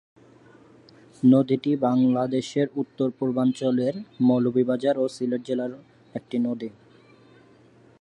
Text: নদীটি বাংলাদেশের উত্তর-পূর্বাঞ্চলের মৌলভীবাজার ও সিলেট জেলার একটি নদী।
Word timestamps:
নদীটি 1.23 1.71
বাংলাদেশের 1.77 2.67
উত্তর-পূর্বাঞ্চলের 2.75 3.93
মৌলভীবাজার 4.21 4.95
ও 4.97 5.05
সিলেট 5.07 5.41
জেলার 5.45 5.71
একটি 6.13 6.37
নদী। 6.39 6.69